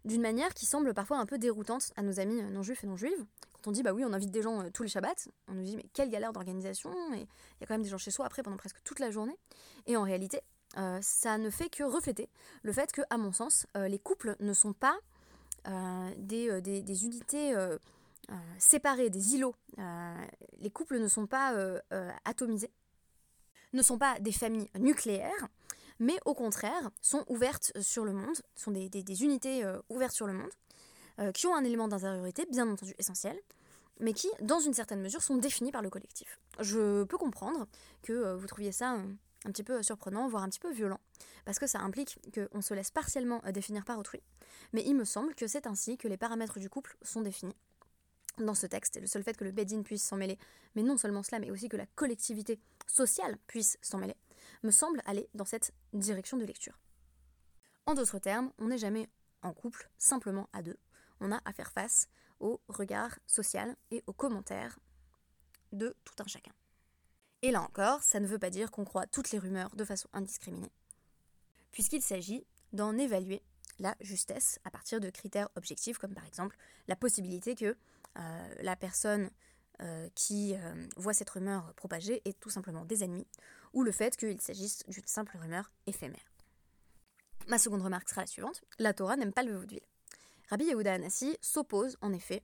d'une 0.05 0.21
manière 0.21 0.53
qui 0.53 0.67
semble 0.67 0.93
parfois 0.93 1.17
un 1.17 1.25
peu 1.25 1.39
déroutante 1.39 1.93
à 1.97 2.03
nos 2.03 2.21
amis 2.21 2.43
non 2.43 2.63
juifs 2.63 2.85
et 2.85 2.87
non 2.87 2.99
juives. 2.99 3.25
Quand 3.55 3.69
on 3.69 3.73
dit 3.73 3.83
bah 3.83 3.95
oui, 3.95 4.05
on 4.05 4.13
invite 4.13 4.31
des 4.31 4.43
gens 4.43 4.61
euh, 4.61 4.69
tous 4.69 4.83
les 4.83 4.91
Shabbats, 4.91 5.15
on 5.49 5.55
nous 5.55 5.63
dit 5.63 5.77
mais 5.77 5.87
quelle 5.95 6.11
galère 6.11 6.35
d'organisation, 6.35 6.91
et 7.15 7.21
il 7.21 7.61
y 7.63 7.65
a 7.65 7.67
quand 7.67 7.73
même 7.73 7.83
des 7.83 7.89
gens 7.89 7.97
chez 7.97 8.11
soi 8.11 8.27
après 8.27 8.43
pendant 8.43 8.59
presque 8.59 8.83
toute 8.85 8.99
la 8.99 9.11
journée. 9.11 9.39
Et 9.87 9.97
en 9.97 10.03
réalité, 10.03 10.43
euh, 10.77 10.99
ça 11.03 11.39
ne 11.39 11.51
fait 11.51 11.69
que 11.69 11.85
refléter 11.85 12.29
le 12.63 12.73
fait 12.73 12.91
que, 12.93 13.03
à 13.11 13.17
mon 13.17 13.33
sens, 13.33 13.67
euh, 13.77 13.89
les 13.89 13.99
couples 13.99 14.37
ne 14.41 14.53
sont 14.53 14.73
pas 14.73 14.99
euh, 15.69 16.11
des, 16.17 17.05
unités 17.05 17.55
séparées, 18.59 19.11
des 19.11 19.35
îlots. 19.35 19.55
les 20.59 20.71
couples 20.71 20.99
ne 20.99 21.09
sont 21.09 21.27
pas 21.27 21.55
atomisés, 22.25 22.71
ne 23.73 23.83
sont 23.83 23.99
pas 23.99 24.19
des 24.21 24.33
familles 24.33 24.69
nucléaires, 24.79 25.49
mais 26.01 26.19
au 26.25 26.35
contraire 26.35 26.91
sont 27.01 27.25
ouvertes 27.29 27.73
sur 27.81 28.05
le 28.05 28.13
monde, 28.13 28.37
sont 28.57 28.73
des, 28.73 28.89
des 28.89 29.23
unités 29.23 29.65
ouvertes 29.89 30.15
sur 30.15 30.27
le 30.27 30.35
monde, 30.35 31.33
qui 31.33 31.47
ont 31.47 31.55
un 31.55 31.65
élément 31.65 31.89
d'intériorité 31.89 32.47
bien 32.51 32.69
entendu 32.69 32.95
essentiel, 32.99 33.39
mais 34.01 34.13
qui, 34.13 34.29
dans 34.41 34.59
une 34.59 34.75
certaine 34.75 35.01
mesure, 35.01 35.23
sont 35.23 35.37
définies 35.37 35.71
par 35.71 35.83
le 35.83 35.89
collectif. 35.89 36.39
Je 36.61 37.05
peux 37.05 37.17
comprendre 37.17 37.67
que 38.03 38.35
vous 38.35 38.47
trouviez 38.47 38.73
ça 38.73 38.99
un 39.45 39.51
petit 39.51 39.65
peu 39.65 39.83
surprenant, 39.83 40.29
voire 40.29 40.43
un 40.43 40.49
petit 40.49 40.61
peu 40.61 40.73
violent, 40.73 41.01
parce 41.45 41.59
que 41.59 41.67
ça 41.67 41.81
implique 41.81 42.19
qu'on 42.35 42.61
se 42.61 42.75
laisse 42.75 42.91
partiellement 42.91 43.41
définir 43.53 43.85
par 43.85 43.99
autrui, 43.99 44.21
mais 44.73 44.83
il 44.87 44.95
me 44.95 45.05
semble 45.05 45.35
que 45.35 45.47
c'est 45.47 45.67
ainsi 45.67 45.97
que 45.97 46.09
les 46.09 46.17
paramètres 46.17 46.59
du 46.59 46.71
couple 46.71 46.97
sont 47.03 47.21
définis 47.21 47.57
dans 48.39 48.55
ce 48.55 48.67
texte, 48.67 49.01
le 49.01 49.07
seul 49.07 49.23
fait 49.23 49.37
que 49.37 49.45
le 49.45 49.53
Bedin 49.53 49.83
puisse 49.83 50.03
s'en 50.03 50.17
mêler, 50.17 50.39
mais 50.75 50.83
non 50.83 50.97
seulement 50.97 51.23
cela, 51.23 51.39
mais 51.39 51.51
aussi 51.51 51.69
que 51.69 51.77
la 51.77 51.87
collectivité 51.87 52.59
sociale 52.87 53.39
puisse 53.47 53.79
s'en 53.81 53.99
mêler, 53.99 54.17
me 54.63 54.71
semble 54.71 55.01
aller 55.07 55.29
dans 55.35 55.45
cette 55.45 55.73
direction 55.93 56.37
de 56.37 56.45
lecture. 56.45 56.79
En 57.87 57.95
d'autres 57.95 58.19
termes, 58.19 58.51
on 58.59 58.69
n'est 58.69 58.79
jamais 58.79 59.09
en 59.43 59.53
couple 59.53 59.89
simplement 59.99 60.49
à 60.53 60.63
deux, 60.63 60.79
on 61.21 61.31
a 61.31 61.41
à 61.45 61.53
faire 61.53 61.71
face 61.71 62.09
au 62.41 62.61
regard 62.69 63.19
social 63.27 63.77
et 63.91 64.03
aux 64.07 64.13
commentaires 64.13 64.79
de 65.73 65.95
tout 66.05 66.15
un 66.19 66.27
chacun. 66.27 66.53
Et 67.45 67.51
là 67.51 67.61
encore, 67.61 68.03
ça 68.03 68.21
ne 68.21 68.27
veut 68.27 68.39
pas 68.39 68.49
dire 68.49 68.71
qu'on 68.71 68.87
croit 68.87 69.07
toutes 69.07 69.31
les 69.31 69.39
rumeurs 69.39 69.77
de 69.77 69.85
façon 69.85 70.09
indiscriminée, 70.15 70.73
puisqu'il 71.73 72.01
s'agit 72.01 72.47
d'en 72.73 72.97
évaluer 72.97 73.43
la 73.79 73.95
justesse 74.01 74.59
à 74.65 74.71
partir 74.71 74.99
de 74.99 75.11
critères 75.11 75.51
objectifs, 75.55 75.99
comme 75.99 76.15
par 76.15 76.25
exemple 76.25 76.57
la 76.89 76.97
possibilité 76.97 77.55
que 77.55 77.77
euh, 78.17 78.55
la 78.63 78.77
personne 78.77 79.29
euh, 79.83 80.09
qui 80.15 80.55
euh, 80.57 80.87
voit 80.97 81.13
cette 81.13 81.29
rumeur 81.29 81.75
propagée 81.75 82.23
est 82.25 82.41
tout 82.41 82.49
simplement 82.49 82.87
des 82.87 83.05
ennemis, 83.05 83.27
ou 83.75 83.83
le 83.83 83.93
fait 83.93 84.17
qu'il 84.17 84.41
s'agisse 84.41 84.83
d'une 84.89 85.05
simple 85.05 85.37
rumeur 85.37 85.71
éphémère. 85.87 86.33
Ma 87.49 87.59
seconde 87.59 87.83
remarque 87.83 88.09
sera 88.09 88.23
la 88.23 88.27
suivante. 88.27 88.63
La 88.79 88.95
Torah 88.95 89.19
n'aime 89.19 89.35
pas 89.35 89.43
le 89.43 89.55
vaudeville. 89.55 89.87
Rabbi 90.49 90.65
Yehuda 90.65 90.95
Anassi 90.95 91.37
s'oppose 91.43 91.99
en 92.01 92.15
effet 92.15 92.43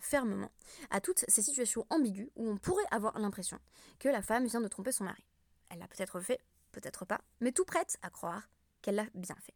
fermement 0.00 0.50
à 0.90 1.00
toutes 1.00 1.24
ces 1.28 1.42
situations 1.42 1.86
ambiguës 1.90 2.30
où 2.36 2.48
on 2.48 2.56
pourrait 2.56 2.84
avoir 2.90 3.18
l'impression 3.18 3.58
que 3.98 4.08
la 4.08 4.22
femme 4.22 4.46
vient 4.46 4.60
de 4.60 4.68
tromper 4.68 4.92
son 4.92 5.04
mari. 5.04 5.24
Elle 5.68 5.78
l'a 5.78 5.88
peut-être 5.88 6.20
fait, 6.20 6.40
peut-être 6.72 7.04
pas, 7.04 7.20
mais 7.40 7.52
tout 7.52 7.64
prête 7.64 7.98
à 8.02 8.10
croire 8.10 8.48
qu'elle 8.82 8.96
l'a 8.96 9.06
bien 9.14 9.36
fait. 9.36 9.54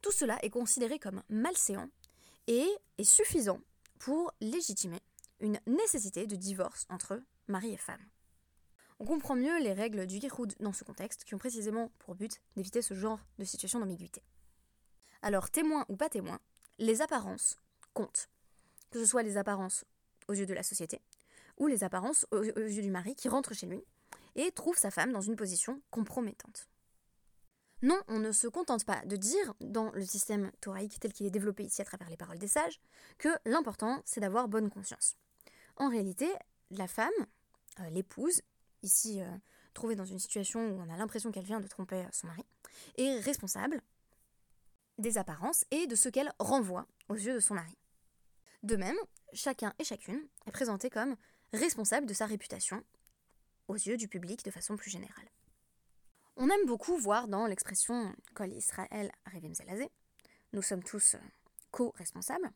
Tout 0.00 0.12
cela 0.12 0.38
est 0.42 0.50
considéré 0.50 0.98
comme 0.98 1.22
malséant 1.28 1.88
et 2.46 2.66
est 2.98 3.04
suffisant 3.04 3.60
pour 3.98 4.32
légitimer 4.40 5.00
une 5.40 5.60
nécessité 5.66 6.26
de 6.26 6.36
divorce 6.36 6.86
entre 6.88 7.22
mari 7.48 7.72
et 7.72 7.76
femme. 7.76 8.04
On 8.98 9.04
comprend 9.04 9.34
mieux 9.34 9.58
les 9.60 9.72
règles 9.72 10.06
du 10.06 10.16
Yichud 10.16 10.54
dans 10.60 10.72
ce 10.72 10.84
contexte 10.84 11.24
qui 11.24 11.34
ont 11.34 11.38
précisément 11.38 11.90
pour 11.98 12.14
but 12.14 12.40
d'éviter 12.56 12.82
ce 12.82 12.94
genre 12.94 13.20
de 13.38 13.44
situation 13.44 13.80
d'ambiguïté. 13.80 14.22
Alors, 15.22 15.50
témoin 15.50 15.84
ou 15.88 15.96
pas 15.96 16.08
témoin, 16.08 16.40
les 16.78 17.00
apparences 17.00 17.58
comptent. 17.94 18.28
Que 18.92 19.00
ce 19.00 19.06
soit 19.06 19.22
les 19.22 19.36
apparences 19.36 19.84
aux 20.28 20.34
yeux 20.34 20.46
de 20.46 20.54
la 20.54 20.62
société 20.62 21.00
ou 21.58 21.66
les 21.66 21.84
apparences 21.84 22.26
aux 22.30 22.42
yeux 22.42 22.82
du 22.82 22.90
mari 22.90 23.14
qui 23.14 23.28
rentre 23.28 23.54
chez 23.54 23.66
lui 23.66 23.84
et 24.36 24.50
trouve 24.52 24.76
sa 24.76 24.90
femme 24.90 25.12
dans 25.12 25.20
une 25.20 25.36
position 25.36 25.80
compromettante. 25.90 26.68
Non, 27.82 28.00
on 28.06 28.20
ne 28.20 28.30
se 28.30 28.46
contente 28.46 28.84
pas 28.84 29.04
de 29.06 29.16
dire, 29.16 29.54
dans 29.60 29.90
le 29.90 30.04
système 30.04 30.52
thoraïque 30.60 31.00
tel 31.00 31.12
qu'il 31.12 31.26
est 31.26 31.30
développé 31.30 31.64
ici 31.64 31.82
à 31.82 31.84
travers 31.84 32.08
les 32.08 32.16
paroles 32.16 32.38
des 32.38 32.48
sages, 32.48 32.80
que 33.18 33.28
l'important 33.44 34.02
c'est 34.04 34.20
d'avoir 34.20 34.46
bonne 34.48 34.70
conscience. 34.70 35.16
En 35.76 35.88
réalité, 35.88 36.30
la 36.70 36.86
femme, 36.86 37.10
euh, 37.80 37.90
l'épouse, 37.90 38.42
ici 38.82 39.20
euh, 39.20 39.26
trouvée 39.74 39.96
dans 39.96 40.04
une 40.04 40.20
situation 40.20 40.60
où 40.60 40.80
on 40.80 40.92
a 40.92 40.96
l'impression 40.96 41.32
qu'elle 41.32 41.44
vient 41.44 41.60
de 41.60 41.66
tromper 41.66 42.06
son 42.12 42.28
mari, 42.28 42.44
est 42.98 43.18
responsable 43.18 43.82
des 44.98 45.18
apparences 45.18 45.64
et 45.70 45.86
de 45.88 45.96
ce 45.96 46.08
qu'elle 46.08 46.32
renvoie 46.38 46.86
aux 47.08 47.16
yeux 47.16 47.34
de 47.34 47.40
son 47.40 47.54
mari. 47.54 47.76
De 48.62 48.76
même, 48.76 48.96
chacun 49.32 49.74
et 49.78 49.84
chacune 49.84 50.20
est 50.46 50.52
présenté 50.52 50.88
comme 50.88 51.16
responsable 51.52 52.06
de 52.06 52.14
sa 52.14 52.26
réputation 52.26 52.82
aux 53.68 53.74
yeux 53.74 53.96
du 53.96 54.08
public 54.08 54.44
de 54.44 54.50
façon 54.50 54.76
plus 54.76 54.90
générale. 54.90 55.28
On 56.36 56.48
aime 56.48 56.66
beaucoup 56.66 56.96
voir 56.96 57.28
dans 57.28 57.46
l'expression 57.46 58.14
Kol 58.34 58.52
Israël 58.52 59.10
Revim 59.32 59.52
Zelazé, 59.52 59.90
nous 60.52 60.62
sommes 60.62 60.82
tous 60.82 61.16
co-responsables, 61.72 62.50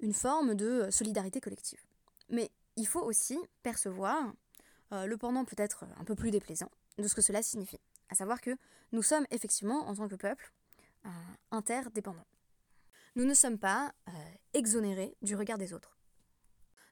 une 0.00 0.12
forme 0.12 0.54
de 0.54 0.88
solidarité 0.90 1.40
collective. 1.40 1.80
Mais 2.28 2.50
il 2.76 2.86
faut 2.86 3.02
aussi 3.02 3.38
percevoir 3.62 4.32
euh, 4.92 5.06
le 5.06 5.16
pendant 5.16 5.44
peut-être 5.44 5.84
un 5.98 6.04
peu 6.04 6.14
plus 6.14 6.30
déplaisant 6.30 6.70
de 6.98 7.08
ce 7.08 7.14
que 7.14 7.22
cela 7.22 7.42
signifie, 7.42 7.80
à 8.10 8.14
savoir 8.14 8.40
que 8.40 8.56
nous 8.92 9.02
sommes 9.02 9.26
effectivement, 9.30 9.88
en 9.88 9.94
tant 9.94 10.08
que 10.08 10.16
peuple, 10.16 10.52
euh, 11.06 11.08
interdépendants. 11.50 12.26
Nous 13.16 13.24
ne 13.24 13.34
sommes 13.34 13.58
pas 13.58 13.92
exonérés 14.52 15.16
du 15.22 15.36
regard 15.36 15.58
des 15.58 15.72
autres. 15.72 15.98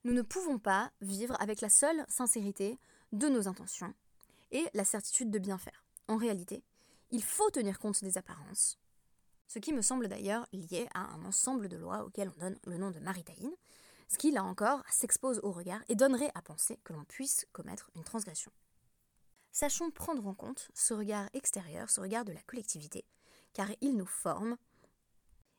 Nous 0.04 0.12
ne 0.12 0.22
pouvons 0.22 0.58
pas 0.58 0.90
vivre 1.00 1.37
avec 1.40 1.60
la 1.60 1.68
seule 1.68 2.04
sincérité 2.08 2.78
de 3.12 3.28
nos 3.28 3.48
intentions 3.48 3.94
et 4.50 4.64
la 4.75 4.84
certitude 4.84 5.30
de 5.30 5.38
bien 5.38 5.58
faire 5.58 5.84
en 6.08 6.16
réalité, 6.16 6.64
il 7.10 7.22
faut 7.22 7.50
tenir 7.50 7.78
compte 7.78 8.02
des 8.02 8.18
apparences, 8.18 8.78
ce 9.46 9.58
qui 9.58 9.72
me 9.72 9.82
semble 9.82 10.08
d'ailleurs 10.08 10.46
lié 10.52 10.88
à 10.94 11.00
un 11.00 11.25
ensemble 11.25 11.68
de 11.68 11.76
lois 11.76 12.04
auxquelles 12.04 12.32
on 12.37 12.40
donne 12.40 12.58
le 12.66 12.78
nom 12.78 12.90
de 12.90 12.98
maritaïne, 12.98 13.54
ce 14.08 14.16
qui, 14.16 14.30
là 14.30 14.42
encore, 14.42 14.82
s'expose 14.90 15.40
au 15.42 15.52
regard 15.52 15.82
et 15.88 15.94
donnerait 15.94 16.32
à 16.34 16.42
penser 16.42 16.80
que 16.82 16.94
l'on 16.94 17.04
puisse 17.04 17.46
commettre 17.52 17.90
une 17.94 18.04
transgression. 18.04 18.50
Sachons 19.52 19.90
prendre 19.90 20.26
en 20.26 20.34
compte 20.34 20.70
ce 20.75 20.94
regard 20.94 21.28
extérieur, 21.34 21.90
ce 21.90 22.00
regard 22.00 22.25
de 22.25 22.32
la 22.32 22.42
collectivité, 22.42 23.04
car 23.52 23.68
ils 23.80 23.96
nous 23.96 24.06
forment 24.06 24.56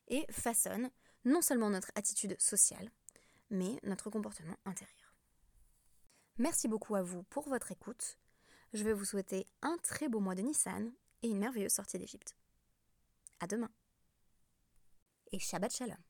et 0.10 0.25
façonnent 0.32 0.89
non 1.25 1.42
seulement 1.42 1.70
notre 1.70 1.92
attitude 1.96 2.39
sociale, 2.39 2.89
mais 3.50 3.80
notre 3.84 4.10
comportement 4.10 4.56
intérieur. 4.66 5.16
Merci 6.38 6.68
beaucoup 6.68 6.96
à 6.96 7.01
vous 7.01 7.24
pour 7.24 7.50
votre 7.50 7.72
écoute. 7.72 8.18
Je 8.74 8.84
vais 8.84 8.94
vous 8.94 9.06
souhaiter 9.06 9.46
un 9.62 9.78
très 9.84 10.08
beau 10.08 10.20
mois 10.20 10.36
de 10.36 10.42
Nissan 10.42 10.92
et 11.22 11.28
une 11.30 11.39
merveilleuse 11.39 11.74
sortie 11.74 12.00
d'Égypte. 12.00 12.36
À 13.39 13.48
demain. 13.48 13.72
Et 15.32 15.39
Shabbat 15.39 15.74
Shalom. 15.74 16.09